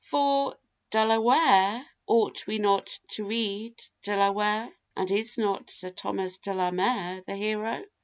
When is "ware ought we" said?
1.19-2.57